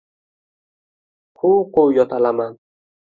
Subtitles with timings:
[1.41, 2.57] Quv-quv yo‘talaman.